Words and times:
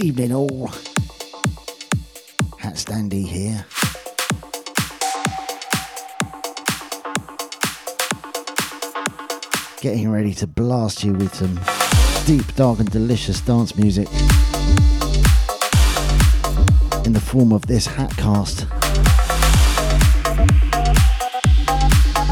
Evening 0.00 0.32
all. 0.32 0.68
Hat 2.58 2.74
Standy 2.74 3.26
here. 3.26 3.66
Getting 9.80 10.08
ready 10.10 10.34
to 10.34 10.46
blast 10.46 11.02
you 11.02 11.14
with 11.14 11.34
some 11.34 11.58
deep, 12.26 12.54
dark, 12.54 12.78
and 12.78 12.88
delicious 12.90 13.40
dance 13.40 13.74
music 13.74 14.06
in 17.04 17.12
the 17.12 17.22
form 17.24 17.52
of 17.52 17.66
this 17.66 17.88
Hatcast 17.88 18.70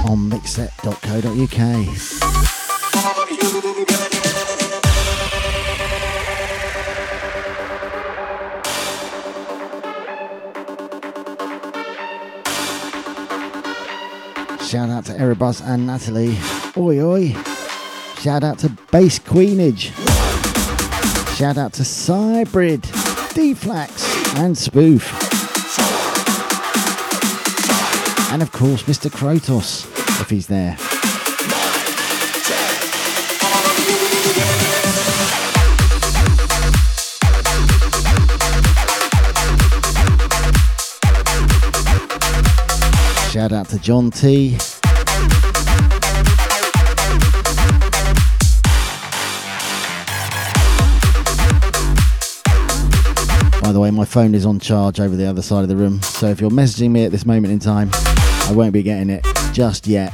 on 0.09 0.31
mixset.co.uk. 0.31 2.26
Shout 14.67 14.91
out 14.91 15.05
to 15.05 15.17
Erebus 15.17 15.61
and 15.61 15.87
Natalie. 15.87 16.37
Oi 16.77 17.01
oi. 17.01 17.29
Shout 18.19 18.43
out 18.43 18.59
to 18.59 18.69
Bass 18.91 19.21
Queenage. 19.21 19.93
Shout 21.37 21.57
out 21.57 21.73
to 21.75 21.85
Cybrid, 21.85 22.83
Deflax, 22.83 24.37
and 24.39 24.59
Spoof. 24.59 25.13
And 28.33 28.43
of 28.43 28.51
course, 28.51 28.83
Mr. 28.83 29.09
Krotos, 29.09 29.87
if 30.21 30.31
he's 30.31 30.49
there. 30.49 30.77
Shout 43.47 43.53
out 43.53 43.69
to 43.69 43.79
John 43.79 44.11
T. 44.11 44.57
By 53.63 53.71
the 53.71 53.79
way, 53.79 53.93
my 53.93 54.05
phone 54.05 54.35
is 54.35 54.45
on 54.45 54.59
charge 54.59 54.99
over 54.99 55.15
the 55.15 55.27
other 55.27 55.43
side 55.43 55.63
of 55.63 55.69
the 55.69 55.77
room, 55.77 56.03
so 56.03 56.27
if 56.27 56.41
you're 56.41 56.51
messaging 56.51 56.91
me 56.91 57.05
at 57.05 57.13
this 57.13 57.25
moment 57.25 57.53
in 57.53 57.61
time, 57.61 57.91
I 57.93 58.53
won't 58.53 58.73
be 58.73 58.83
getting 58.83 59.11
it 59.11 59.25
just 59.53 59.87
yet. 59.87 60.13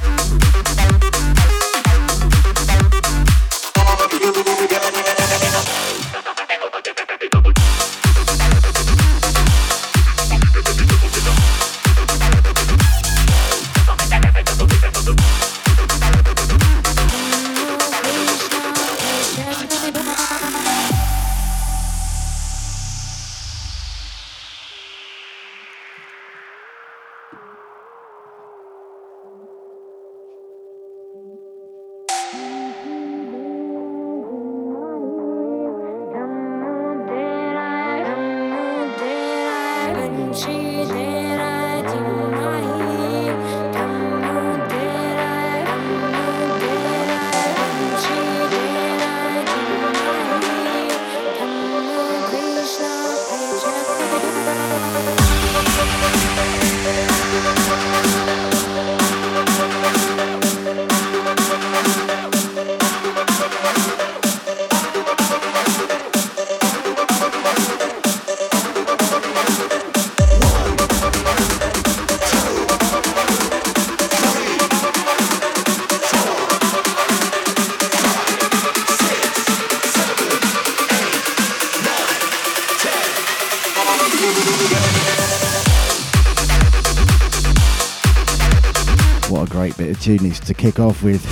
Of 90.07 90.19
tunings 90.19 90.39
to 90.45 90.53
kick 90.53 90.79
off 90.79 91.03
with. 91.03 91.23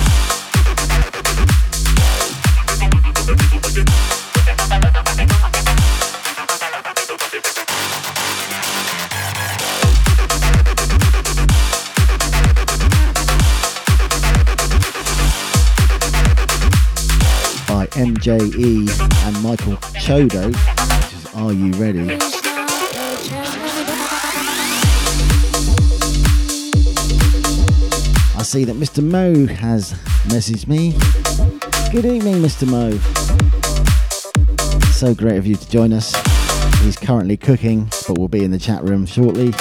By 17.66 17.86
MJE 17.96 18.88
and 19.26 19.42
Michael 19.42 19.76
Chodo, 19.98 20.46
which 20.46 21.14
is 21.14 21.34
Are 21.34 21.52
You 21.52 21.72
Ready? 21.72 22.41
See 28.52 28.64
that 28.64 28.76
Mr. 28.76 29.02
Mo 29.02 29.46
has 29.46 29.92
messaged 30.26 30.68
me. 30.68 30.92
Good 31.90 32.04
evening, 32.04 32.34
Mr. 32.34 32.68
Mo. 32.68 32.90
So 34.90 35.14
great 35.14 35.38
of 35.38 35.46
you 35.46 35.56
to 35.56 35.70
join 35.70 35.90
us. 35.94 36.14
He's 36.82 36.98
currently 36.98 37.38
cooking, 37.38 37.88
but 38.06 38.18
we'll 38.18 38.28
be 38.28 38.44
in 38.44 38.50
the 38.50 38.58
chat 38.58 38.84
room 38.84 39.06
shortly. 39.06 39.54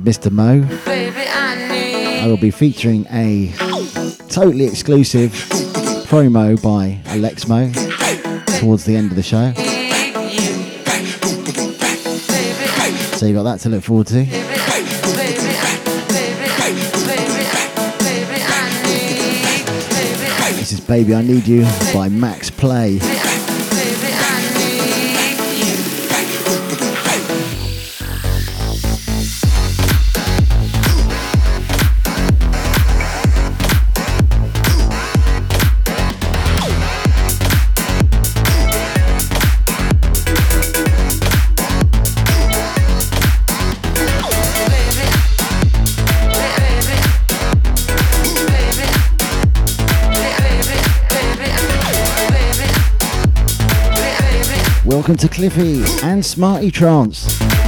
Of 0.00 0.06
Mr. 0.06 0.30
Mo, 0.30 0.62
Baby, 0.86 1.14
I 1.28 2.20
I 2.22 2.26
will 2.26 2.38
be 2.38 2.50
featuring 2.50 3.06
a 3.10 3.52
totally 4.30 4.64
exclusive 4.64 5.30
promo 6.08 6.56
by 6.62 7.02
Alex 7.04 7.46
Mo 7.46 7.70
towards 8.58 8.86
the 8.86 8.96
end 8.96 9.10
of 9.10 9.16
the 9.16 9.22
show. 9.22 9.52
So 13.18 13.26
you've 13.26 13.36
got 13.36 13.42
that 13.42 13.60
to 13.60 13.68
look 13.68 13.84
forward 13.84 14.06
to. 14.06 14.24
This 20.56 20.72
is 20.72 20.80
Baby 20.80 21.14
I 21.14 21.20
Need 21.20 21.46
You 21.46 21.66
by 21.92 22.08
Maxx 22.08 22.48
Play. 22.48 23.19
Welcome 55.10 55.28
to 55.28 55.34
Cliffy 55.34 56.06
and 56.06 56.24
Smarty 56.24 56.70
Trance. 56.70 57.59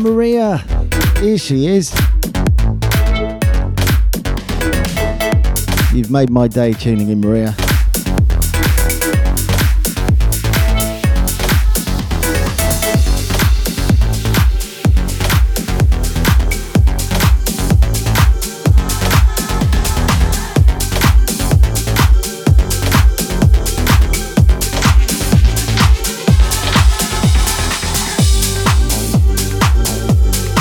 Maria. 0.00 0.58
Here 1.20 1.38
she 1.38 1.66
is. 1.66 1.92
You've 5.92 6.10
made 6.10 6.30
my 6.30 6.48
day 6.48 6.72
tuning 6.72 7.10
in, 7.10 7.20
Maria. 7.20 7.54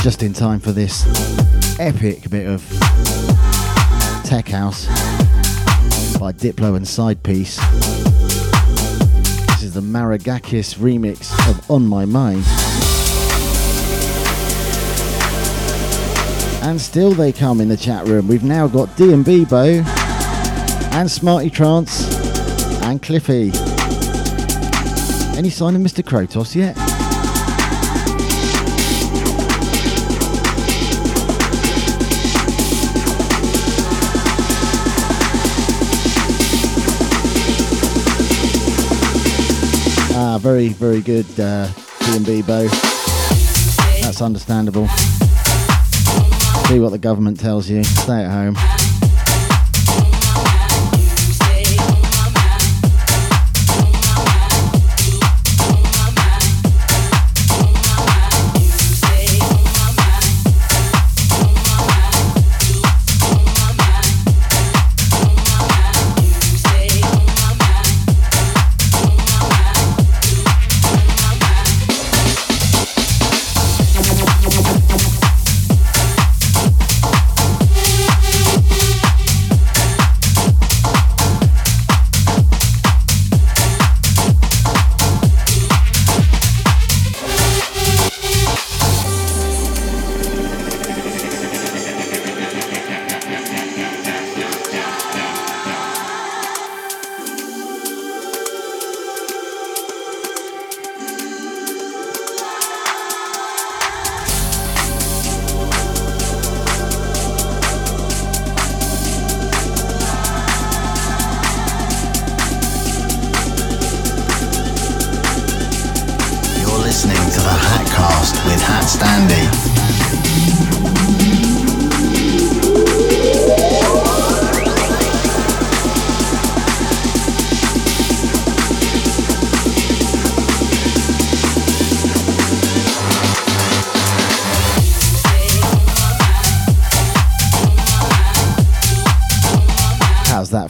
Just 0.02 0.24
in 0.24 0.32
time 0.32 0.62
for 0.62 0.72
this 0.72 1.06
epic 1.78 2.30
bit 2.30 2.48
of 2.48 2.62
tech 4.24 4.48
house 4.48 4.86
by 6.18 6.32
Diplo 6.32 6.78
and 6.78 6.86
Sidepiece. 6.86 7.58
This 9.48 9.64
is 9.64 9.74
the 9.74 9.82
Maragakis 9.82 10.78
remix 10.78 11.34
of 11.50 11.70
On 11.70 11.86
My 11.86 12.06
Mind. 12.06 12.46
And 16.64 16.80
still 16.80 17.12
they 17.12 17.34
come 17.34 17.60
in 17.60 17.68
the 17.68 17.78
chat 17.78 18.08
room. 18.08 18.30
We've 18.30 18.44
now 18.44 18.68
got 18.68 18.96
D 18.96 19.12
and 19.12 19.26
Bebo 19.26 19.86
and 20.94 21.12
Smarty 21.12 21.50
Trance 21.50 22.06
and 22.84 23.02
Cliffy. 23.02 23.52
Any 25.38 25.50
sign 25.50 25.76
of 25.76 25.82
Mr. 25.82 26.04
Krotos 26.04 26.56
yet? 26.56 26.89
Very, 40.40 40.70
very 40.70 41.02
good, 41.02 41.26
uh, 41.40 41.68
D&B 42.00 42.42
Bo. 42.44 42.68
That's 44.02 44.22
understandable. 44.22 44.88
Do 46.68 46.82
what 46.82 46.92
the 46.92 47.00
government 47.00 47.40
tells 47.40 47.70
you. 47.70 47.84
Stay 47.84 48.24
at 48.24 48.32
home. 48.32 48.79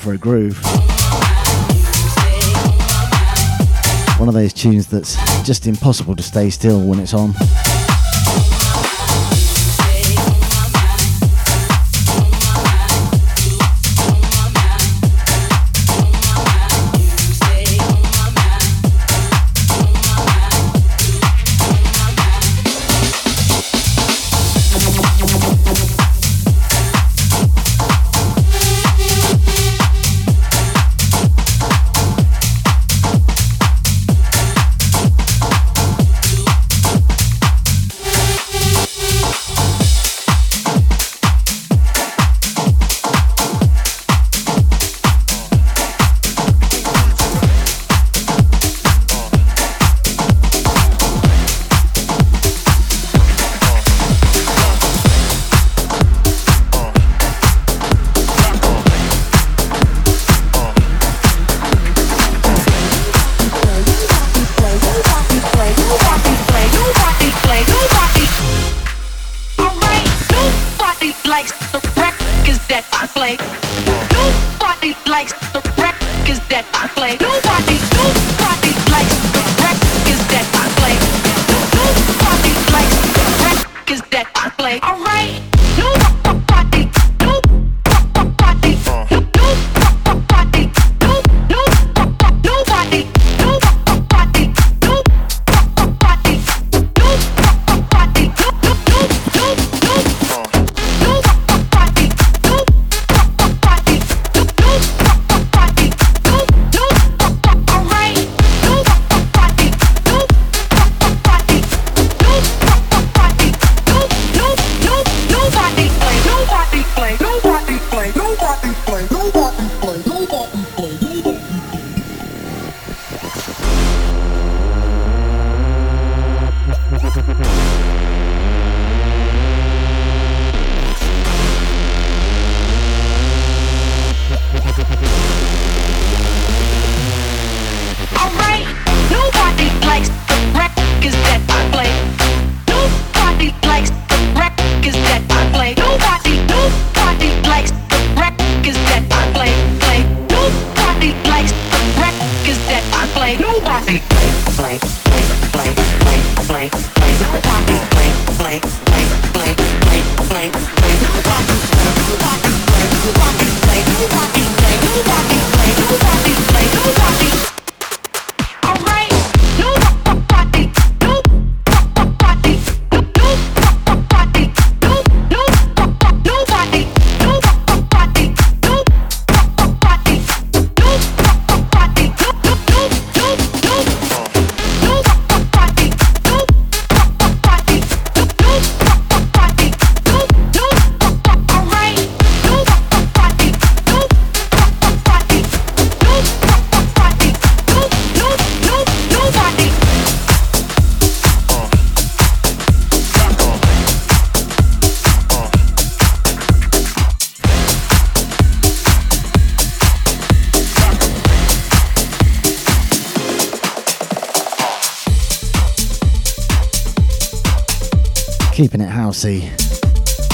For 0.10 0.16
a 0.16 0.18
groove? 0.18 0.58
One 4.20 4.28
of 4.28 4.34
those 4.34 4.54
tunes 4.54 4.88
that's 4.88 5.16
just 5.46 5.68
impossible 5.68 6.16
to 6.16 6.24
stay 6.24 6.50
still 6.50 6.82
when 6.82 7.00
it's 7.00 7.14
on. 7.14 7.34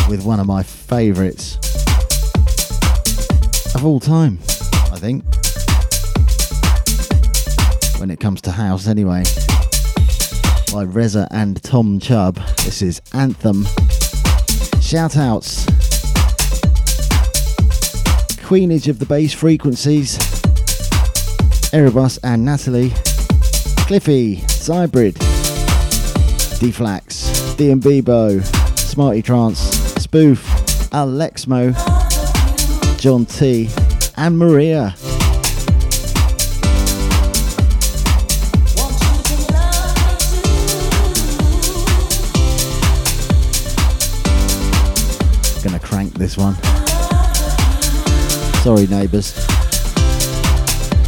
With 0.09 0.25
one 0.25 0.39
of 0.39 0.47
my 0.47 0.63
favourites 0.63 1.57
of 3.75 3.85
all 3.85 3.99
time, 3.99 4.39
I 4.91 4.97
think. 4.97 5.23
When 7.99 8.09
it 8.09 8.19
comes 8.19 8.41
to 8.41 8.51
house, 8.51 8.87
anyway. 8.87 9.25
By 10.73 10.85
Reza 10.85 11.27
and 11.29 11.61
Tom 11.61 11.99
Chubb. 11.99 12.37
This 12.63 12.81
is 12.81 12.99
Anthem. 13.13 13.63
Shout 14.81 15.17
outs. 15.17 15.67
Queenage 18.43 18.87
of 18.87 18.97
the 18.97 19.05
bass 19.07 19.33
frequencies. 19.33 20.17
Erebus 21.71 22.17
and 22.23 22.43
Natalie. 22.43 22.91
Cliffy, 23.85 24.37
Cybrid, 24.47 25.13
Deflax, 26.55 27.34
DMB 27.55 28.03
Bo, 28.03 28.41
Smarty 28.75 29.21
Trance, 29.21 29.59
Spoof, 30.01 30.43
Alexmo, 30.91 31.71
John 32.99 33.25
T, 33.25 33.69
and 34.17 34.37
Maria. 34.37 34.93
Gonna 45.63 45.79
crank 45.79 46.13
this 46.15 46.35
one. 46.35 46.55
Sorry, 48.63 48.85
neighbours. 48.87 49.33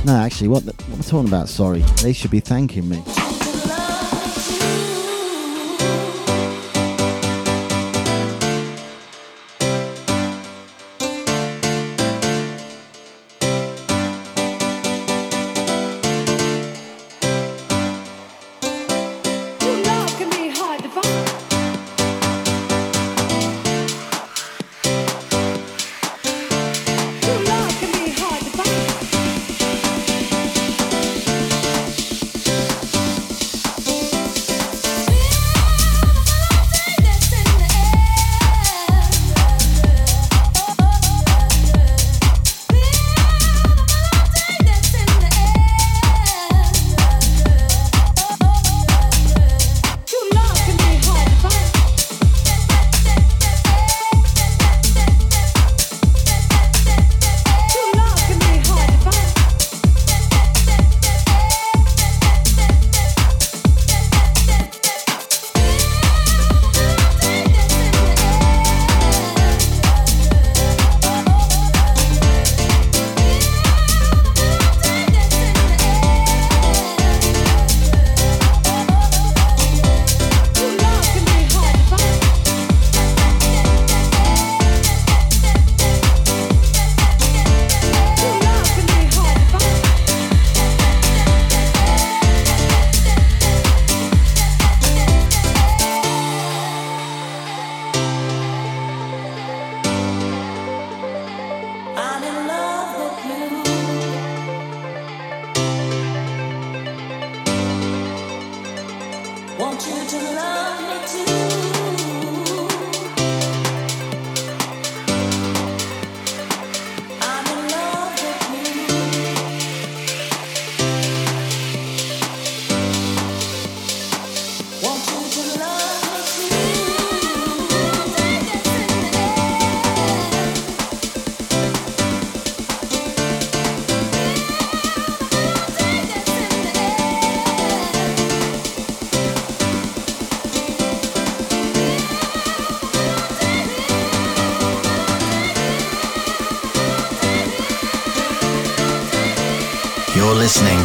No, 0.06 0.16
actually, 0.16 0.48
what, 0.48 0.64
the, 0.64 0.72
what 0.72 0.94
am 0.94 1.00
I 1.00 1.02
talking 1.02 1.28
about? 1.28 1.50
Sorry. 1.50 1.82
They 2.02 2.14
should 2.14 2.32
be 2.32 2.40
thanking 2.40 2.88
me. 2.88 3.04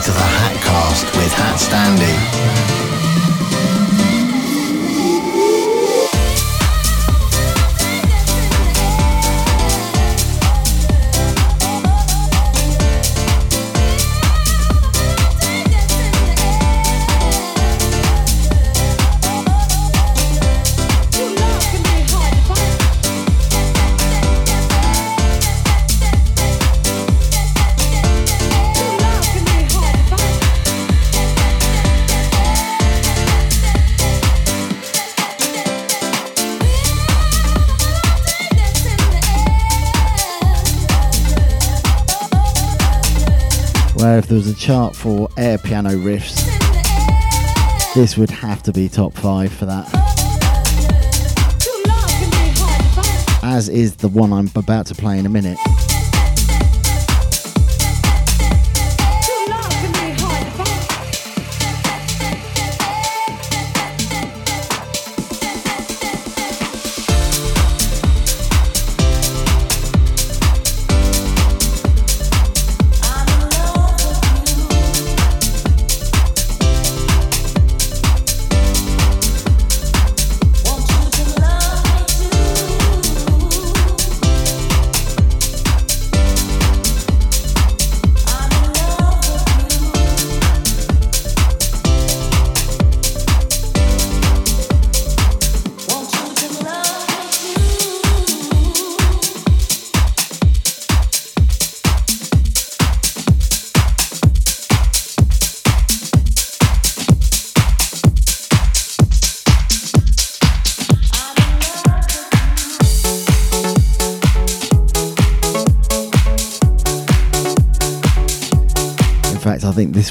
Listening 0.08 0.26
to 0.26 0.41
there 44.32 44.38
was 44.38 44.48
a 44.48 44.54
chart 44.54 44.96
for 44.96 45.28
air 45.36 45.58
piano 45.58 45.90
riffs, 45.90 46.46
this 47.94 48.16
would 48.16 48.30
have 48.30 48.62
to 48.62 48.72
be 48.72 48.88
top 48.88 49.12
five 49.12 49.52
for 49.52 49.66
that. 49.66 49.86
As 53.42 53.68
is 53.68 53.96
the 53.96 54.08
one 54.08 54.32
I'm 54.32 54.48
about 54.56 54.86
to 54.86 54.94
play 54.94 55.18
in 55.18 55.26
a 55.26 55.28
minute. 55.28 55.58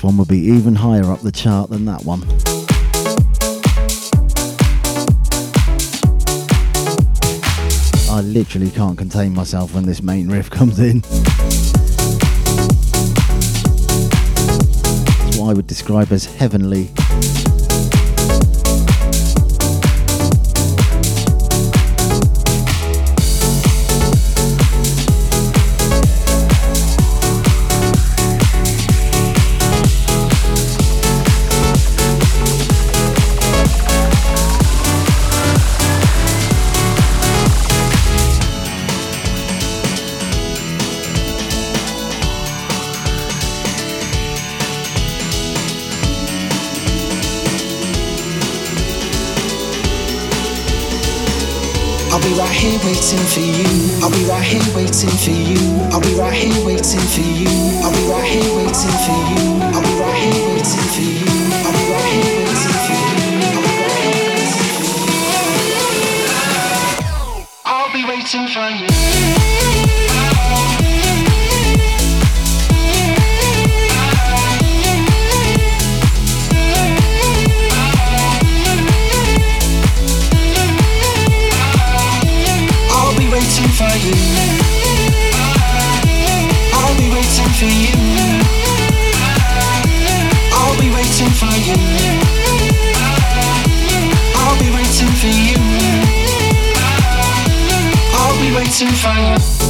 One 0.03 0.17
would 0.17 0.27
be 0.27 0.39
even 0.39 0.75
higher 0.75 1.11
up 1.11 1.21
the 1.21 1.31
chart 1.31 1.69
than 1.69 1.85
that 1.85 2.03
one. 2.05 2.21
I 8.09 8.21
literally 8.21 8.71
can't 8.71 8.97
contain 8.97 9.33
myself 9.33 9.73
when 9.73 9.85
this 9.85 10.01
main 10.01 10.27
riff 10.29 10.49
comes 10.57 10.79
in. 10.79 11.01
It's 15.27 15.37
what 15.37 15.49
I 15.49 15.53
would 15.53 15.67
describe 15.67 16.11
as 16.11 16.25
heavenly. 16.25 16.89
Here 52.71 52.79
waiting 52.85 53.25
for 53.27 53.39
you. 53.39 54.03
I'll 54.03 54.11
be 54.11 54.23
right 54.25 54.43
here 54.43 54.75
waiting 54.75 55.09
for 55.09 55.31
you. 55.31 55.59
I'll 55.91 55.99
be 55.99 56.13
right 56.15 56.33
here 56.33 56.65
waiting 56.65 56.99
for 56.99 57.21
you. 57.21 57.47
I'll 57.83 57.91
be 57.91 58.03
right 58.09 58.27
here 58.27 58.55
waiting 58.55 58.95
for 59.03 59.19
you. 59.29 59.59
I'll 59.75 59.81
be 59.81 59.93
right 59.99 60.23
here 60.23 60.47
waiting 60.47 60.87
for 60.93 61.01
you. 61.01 61.25
I'll 61.65 61.73
be 61.73 61.91
right 61.91 62.23
here 62.23 62.40
I'll 98.83 98.87
be 98.89 99.60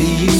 you. 0.00 0.39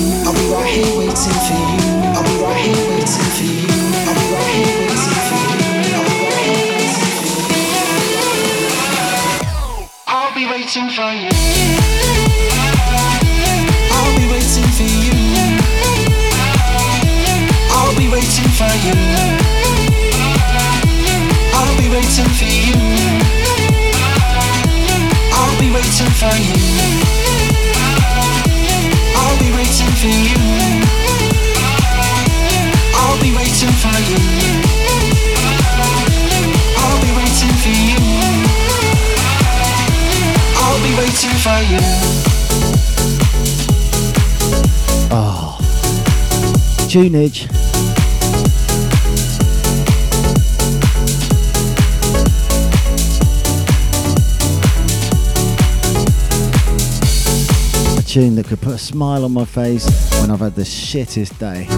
Tunage. 46.90 47.44
A 57.96 58.02
tune 58.02 58.34
that 58.34 58.46
could 58.48 58.60
put 58.60 58.74
a 58.74 58.78
smile 58.78 59.24
on 59.24 59.30
my 59.30 59.44
face 59.44 59.86
when 60.20 60.32
I've 60.32 60.40
had 60.40 60.56
the 60.56 60.62
shittest 60.62 61.38
day. 61.38 61.68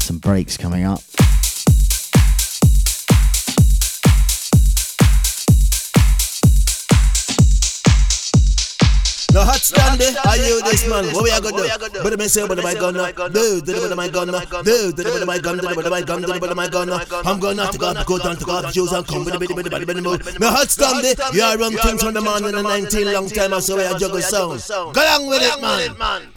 Some 0.00 0.18
breaks 0.18 0.56
coming 0.56 0.84
up. 0.84 1.09
No 9.32 9.44
hot 9.44 9.60
stand 9.60 10.00
there, 10.00 10.14
I 10.24 10.36
you 10.36 10.60
this 10.62 10.88
man. 10.88 11.06
What 11.14 11.22
we 11.22 11.30
are 11.30 11.40
gonna 11.40 11.88
do? 11.88 12.02
But 12.02 12.18
me 12.18 12.26
say, 12.28 12.46
but 12.46 12.62
my 12.62 12.74
gun, 12.74 12.94
do 12.94 13.60
the 13.60 13.94
my 13.96 14.08
gun, 14.08 14.26
do 14.26 14.92
the 14.92 15.24
my 15.26 15.38
gun, 15.38 15.56
to 15.56 15.62
the 15.62 15.90
my 15.90 16.02
gun, 16.02 16.22
to 16.22 16.26
the 16.26 16.54
my 16.54 16.68
gun. 16.68 16.90
I'm 17.26 17.38
gonna 17.38 17.70
to 17.70 17.78
go, 17.78 17.94
to 17.94 18.04
go 18.04 18.18
down 18.18 18.36
to 18.36 18.44
go 18.44 18.70
shoes 18.70 18.92
and 18.92 19.06
come 19.06 19.24
with 19.24 19.34
the 19.34 19.38
bit, 19.38 19.54
bit, 19.54 19.70
bit, 19.70 19.86
bit. 19.86 20.40
No 20.40 20.50
hot 20.50 20.68
stand 20.68 21.04
there, 21.04 21.14
you 21.32 21.42
are 21.42 21.56
run 21.56 21.72
things 21.76 22.02
from 22.02 22.14
the 22.14 22.20
man 22.20 22.44
in 22.44 22.54
the 22.54 22.62
19 22.62 23.12
long 23.12 23.28
time. 23.28 23.54
I 23.54 23.60
saw 23.60 23.78
I 23.78 23.96
juggle 23.98 24.20
sound. 24.20 24.62
Go 24.68 25.00
along 25.00 25.26
with 25.28 25.42
it, 25.42 25.60
man. 25.98 26.28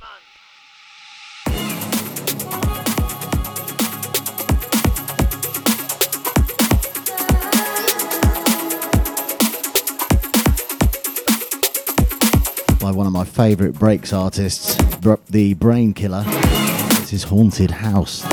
One 13.03 13.07
of 13.07 13.11
my 13.11 13.25
favourite 13.25 13.73
breaks 13.73 14.13
artists, 14.13 14.77
the 15.29 15.55
Brainkiller. 15.55 16.23
This 17.01 17.11
is 17.11 17.23
Haunted 17.23 17.69
House. 17.69 18.23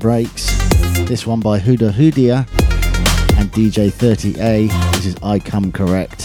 Breaks. 0.00 0.56
This 1.06 1.26
one 1.26 1.40
by 1.40 1.60
Huda 1.60 1.92
Hudia 1.92 2.38
and 3.38 3.52
DJ 3.52 3.90
30A. 3.92 4.92
This 4.94 5.06
is 5.06 5.16
I 5.22 5.38
Come 5.38 5.70
Correct. 5.70 6.19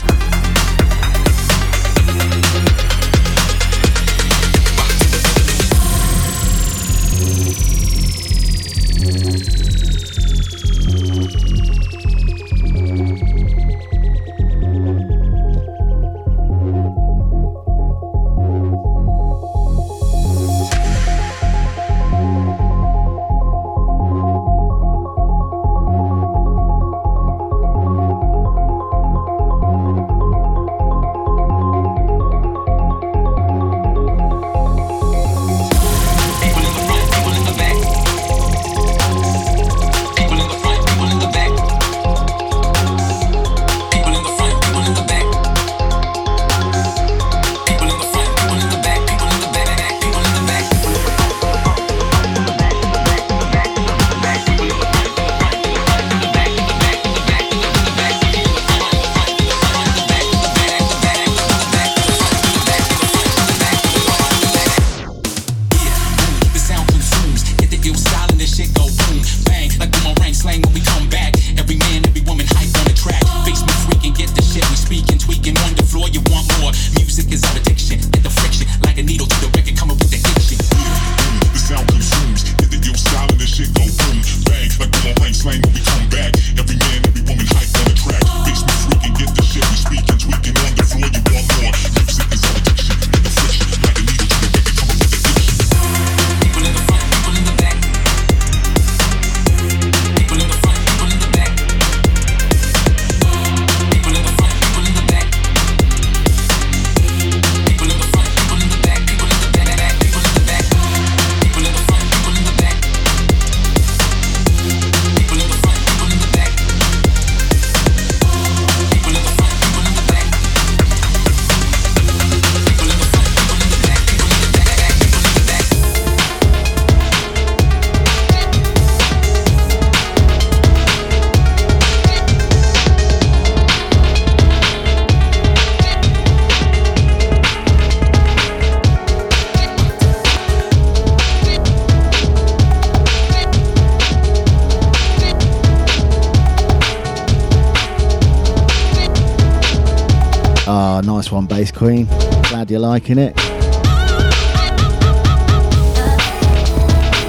Bass 151.55 151.71
Queen. 151.71 152.05
Glad 152.49 152.69
you're 152.69 152.81
liking 152.81 153.17
it. 153.17 153.33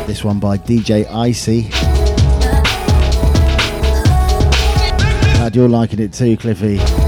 This 0.08 0.24
one 0.24 0.40
by 0.40 0.58
DJ 0.58 1.04
Icey. 1.06 1.70
Glad 5.36 5.54
you're 5.54 5.68
liking 5.68 6.00
it 6.00 6.12
too, 6.12 6.36
Cliffy. 6.36 7.05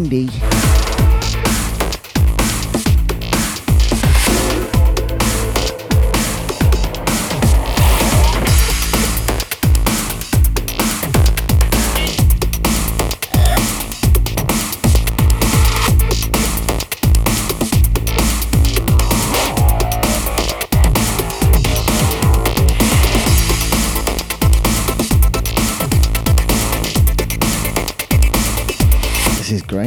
Bit 0.00 0.51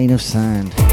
grain 0.05 0.13
of 0.13 0.21
sand. 0.21 0.84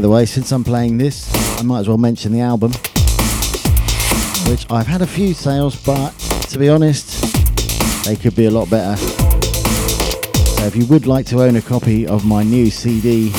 By 0.00 0.06
the 0.06 0.08
way, 0.08 0.24
since 0.24 0.50
I'm 0.50 0.64
playing 0.64 0.96
this, 0.96 1.30
I 1.58 1.62
might 1.62 1.80
as 1.80 1.88
well 1.88 1.98
mention 1.98 2.32
the 2.32 2.40
album, 2.40 2.72
which 4.50 4.64
I've 4.70 4.86
had 4.86 5.02
a 5.02 5.06
few 5.06 5.34
sales, 5.34 5.76
but 5.84 6.12
to 6.48 6.58
be 6.58 6.70
honest, 6.70 7.22
they 8.06 8.16
could 8.16 8.34
be 8.34 8.46
a 8.46 8.50
lot 8.50 8.70
better. 8.70 8.96
So 8.96 10.64
if 10.64 10.74
you 10.74 10.86
would 10.86 11.06
like 11.06 11.26
to 11.26 11.42
own 11.42 11.56
a 11.56 11.60
copy 11.60 12.06
of 12.06 12.24
my 12.24 12.42
new 12.42 12.70
CD 12.70 13.30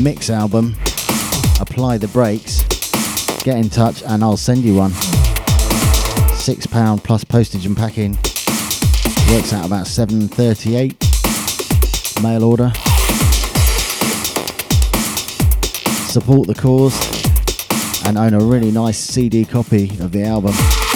mix 0.00 0.30
album, 0.30 0.76
Apply 1.58 1.98
the 1.98 2.06
Brakes, 2.12 2.62
get 3.42 3.56
in 3.56 3.68
touch 3.68 4.04
and 4.04 4.22
I'll 4.22 4.36
send 4.36 4.62
you 4.62 4.76
one. 4.76 4.92
£6 4.92 7.02
plus 7.02 7.24
postage 7.24 7.66
and 7.66 7.76
packing. 7.76 8.12
Works 9.32 9.52
out 9.52 9.66
about 9.66 9.86
7.38 9.86 12.22
mail 12.22 12.44
order. 12.44 12.72
Support 16.10 16.48
the 16.48 16.56
cause 16.56 18.04
and 18.04 18.18
own 18.18 18.34
a 18.34 18.40
really 18.40 18.72
nice 18.72 18.98
CD 18.98 19.44
copy 19.44 19.90
of 20.00 20.10
the 20.10 20.24
album. 20.24 20.89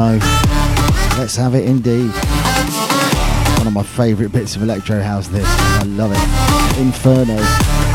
Let's 0.00 1.36
have 1.36 1.54
it 1.54 1.68
indeed. 1.68 2.10
One 3.58 3.66
of 3.66 3.72
my 3.74 3.82
favourite 3.82 4.32
bits 4.32 4.56
of 4.56 4.62
electro 4.62 5.02
house, 5.02 5.28
this. 5.28 5.44
I 5.46 5.82
love 5.82 6.12
it. 6.12 6.80
Inferno. 6.80 7.89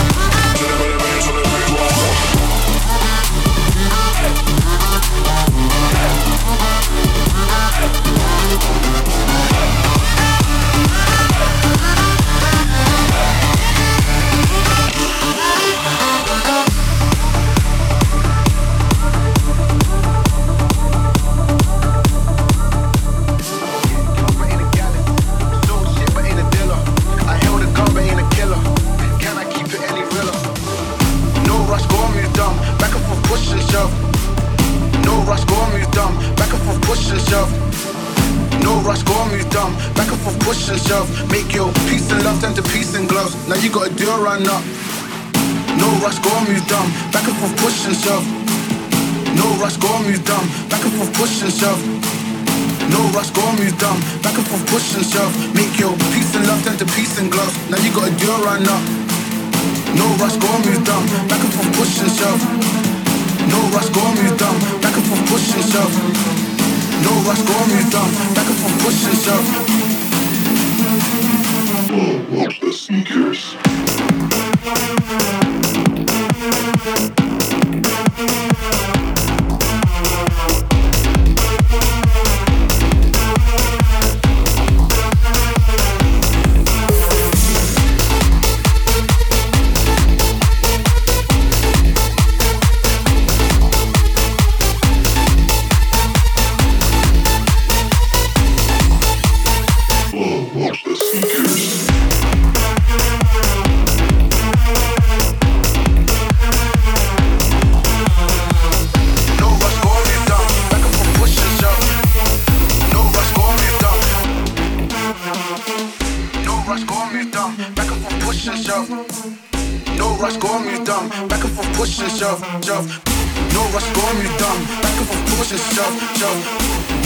No 123.56 123.64
rush, 123.72 123.88
go 123.96 124.04
me 124.20 124.28
dumb. 124.38 124.60
Back 124.84 124.98
and 125.00 125.08
forth, 125.08 125.24
push 125.40 125.52
and 125.56 125.64
shove, 125.72 125.96
shove. 126.20 126.40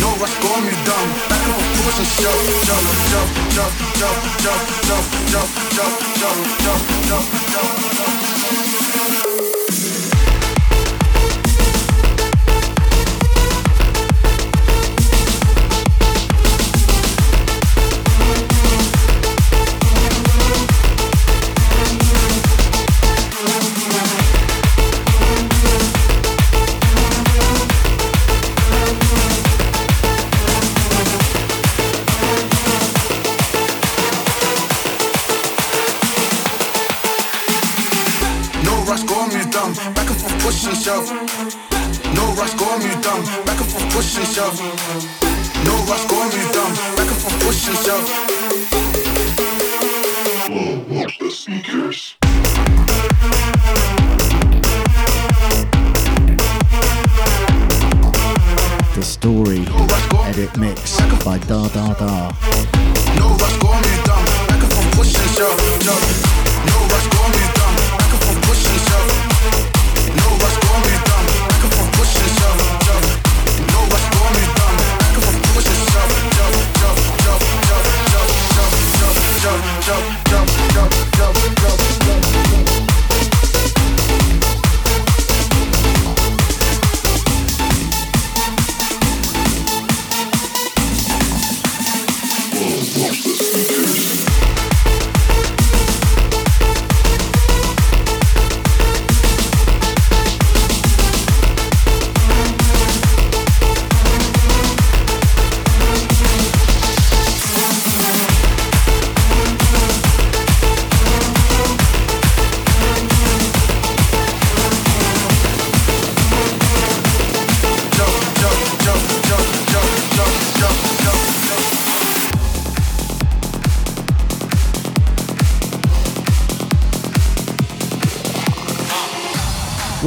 No 0.02 0.10
rush, 0.18 0.36
go 0.42 0.50
me 0.66 0.74
dumb. 0.82 1.10
Back 1.30 1.44
and 1.46 1.54
forth, 1.54 1.70
push 1.86 2.00
and 2.02 2.10
shove, 2.18 2.42
shove, 2.66 2.86
shove, 3.12 3.30
shove, 3.54 3.74
shove, 4.00 4.18
shove, 4.42 4.66
shove, 4.90 5.10
shove, 5.30 5.50
shove, 5.78 5.98
shove, 6.18 6.82
shove, 7.06 7.26
shove, 7.54 7.78
shove. 7.94 8.69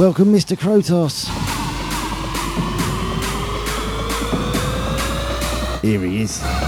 Welcome, 0.03 0.33
Mr. 0.33 0.57
Krotos. 0.57 1.29
Here 5.81 6.01
he 6.01 6.23
is. 6.23 6.62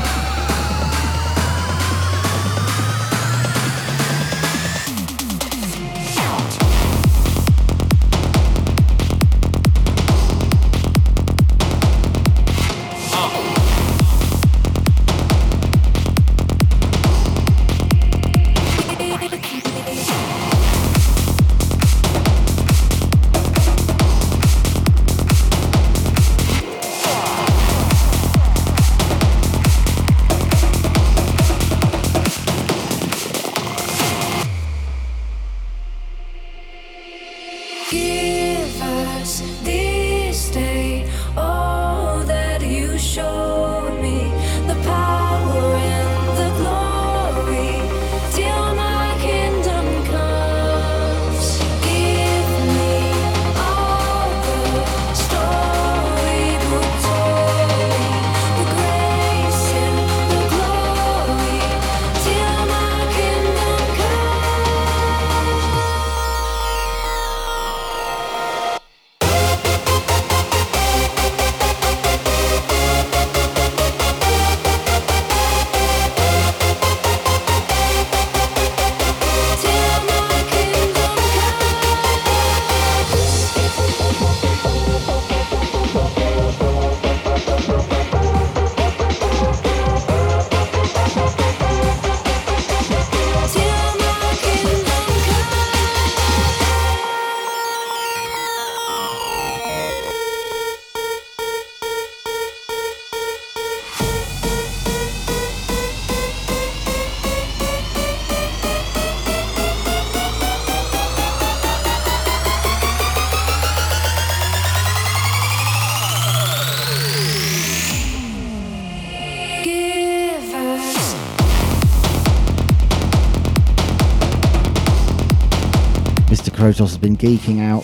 Kratos 126.75 126.89
has 126.89 126.97
been 126.97 127.15
geeking 127.15 127.61
out 127.61 127.83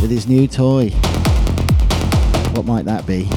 with 0.00 0.10
his 0.10 0.26
new 0.26 0.48
toy. 0.48 0.88
What 2.54 2.64
might 2.64 2.86
that 2.86 3.06
be? 3.06 3.28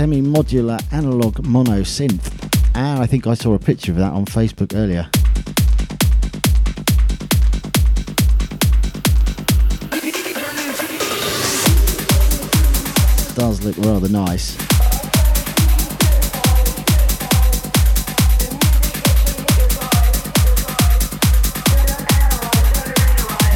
semi 0.00 0.22
modular 0.22 0.80
analog 0.92 1.44
mono 1.44 1.82
synth. 1.82 2.32
And 2.74 3.02
I 3.02 3.06
think 3.06 3.26
I 3.26 3.34
saw 3.34 3.52
a 3.52 3.58
picture 3.58 3.92
of 3.92 3.98
that 3.98 4.14
on 4.14 4.24
Facebook 4.24 4.74
earlier. 4.74 5.06
Does 13.34 13.62
look 13.62 13.76
rather 13.84 14.08
nice. 14.08 14.56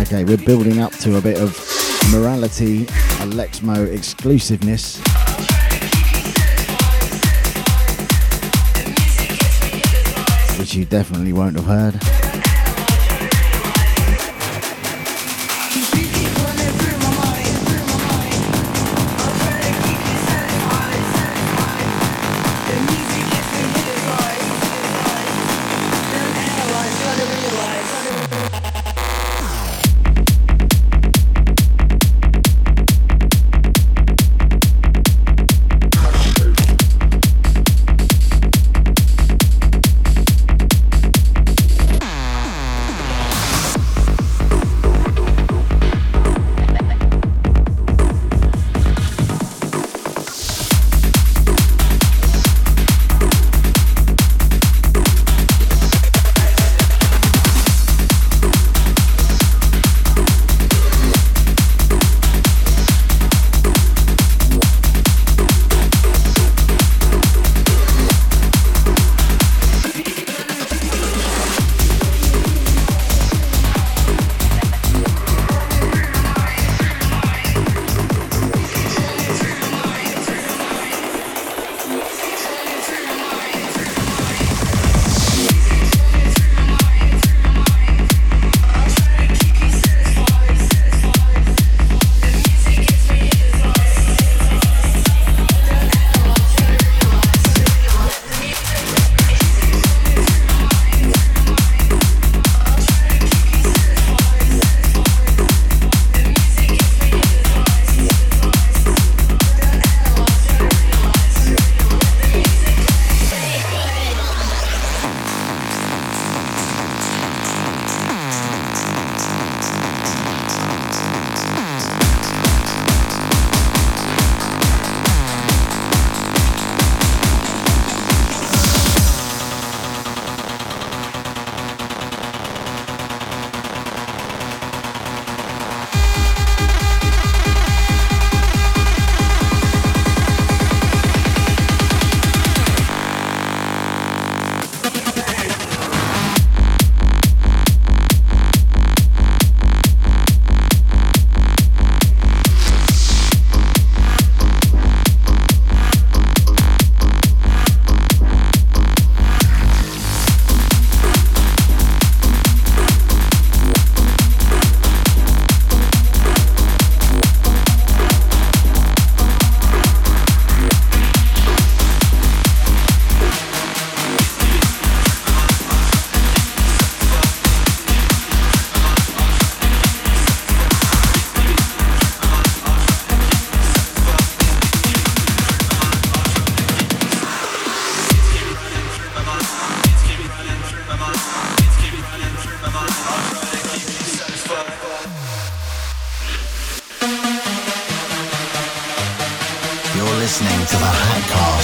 Okay, 0.03 0.25
we're 0.25 0.37
building 0.37 0.81
up 0.81 0.93
to 0.99 1.17
a 1.17 1.23
bit 1.23 1.41
of 1.41 1.59
morality, 2.13 2.85
Alexmo 3.21 3.91
exclusiveness. 3.91 5.24
Which 10.65 10.77
you 10.77 10.87
definitely 10.87 11.35
won't 11.35 11.57
have 11.57 11.67
heard. 11.67 12.24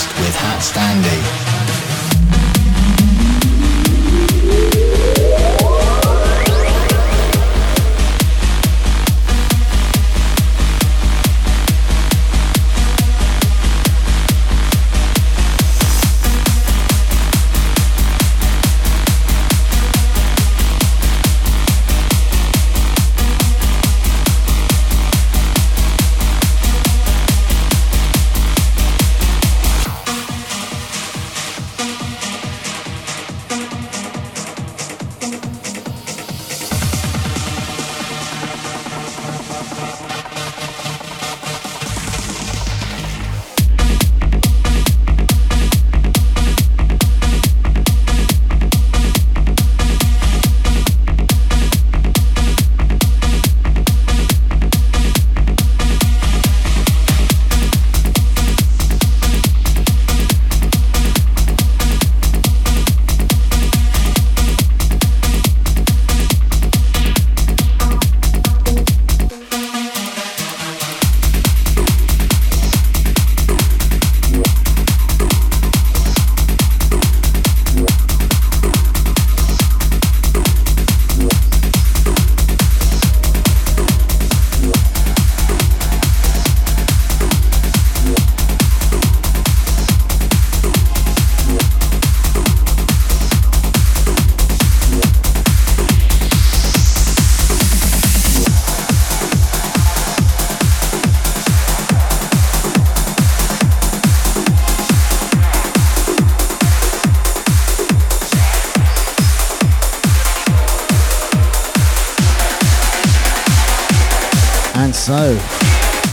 With 0.01 0.35
HatStandy. 0.35 1.60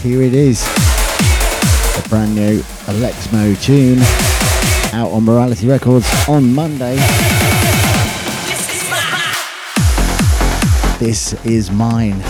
Here 0.01 0.21
it 0.21 0.33
is. 0.33 0.61
A 1.97 2.09
brand 2.09 2.35
new 2.35 2.63
Alexmo 2.87 3.55
tune 3.55 3.99
out 4.93 5.11
on 5.11 5.23
Morality 5.23 5.67
Records 5.67 6.07
on 6.27 6.53
Monday. 6.53 6.95
This 10.99 11.33
is 11.45 11.71
mine. 11.71 12.23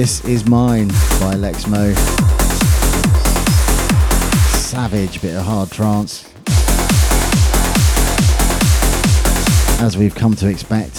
This 0.00 0.24
is 0.24 0.48
mine 0.48 0.88
by 1.20 1.34
Alexmo. 1.34 1.94
Savage 4.56 5.20
bit 5.20 5.36
of 5.36 5.44
hard 5.44 5.70
trance. 5.70 6.26
As 9.82 9.98
we've 9.98 10.14
come 10.14 10.34
to 10.36 10.48
expect. 10.48 10.98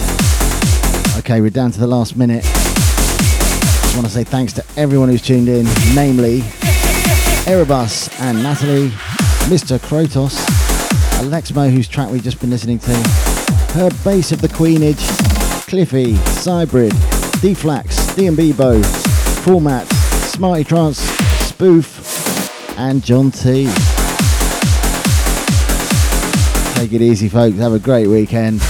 Okay, 1.18 1.42
we're 1.42 1.50
down 1.50 1.72
to 1.72 1.80
the 1.80 1.88
last 1.88 2.16
minute. 2.16 2.44
Just 2.44 3.96
want 3.96 4.06
to 4.06 4.14
say 4.14 4.24
thanks 4.24 4.54
to 4.54 4.64
everyone 4.78 5.10
who's 5.10 5.24
tuned 5.24 5.50
in, 5.50 5.66
namely 5.96 6.42
Erebus 7.48 8.08
and 8.22 8.44
Natalie, 8.44 8.90
Mr. 9.50 9.80
Krotos, 9.80 10.38
Alexmo, 11.24 11.72
whose 11.72 11.88
track 11.88 12.12
we've 12.12 12.22
just 12.22 12.40
been 12.40 12.52
listening 12.52 12.78
to, 12.78 12.94
her 13.74 13.90
Bass 14.04 14.32
of 14.32 14.42
the 14.42 14.50
Queenage, 14.50 15.02
Cliffy, 15.66 16.18
Cybrid, 16.18 16.94
D-Flax, 17.42 18.01
Liam 18.16 18.36
Bebo, 18.36 18.84
Format, 19.44 19.88
Smarty 19.88 20.66
Trance, 20.66 21.00
Spoof, 21.48 22.78
and 22.78 23.02
John 23.04 23.32
T. 23.32 23.66
Take 26.76 26.92
it 26.94 27.02
easy, 27.02 27.30
folks. 27.30 27.58
Have 27.58 27.74
a 27.74 27.80
great 27.80 28.08
weekend. 28.08 28.62